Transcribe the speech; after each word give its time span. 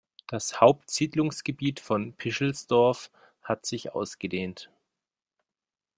Das 0.25 0.59
Hauptsiedlungsgebiet 0.59 1.79
von 1.79 2.13
Pischelsdorf 2.13 3.11
hat 3.43 3.67
sich 3.67 3.93
ausgedehnt. 3.93 4.71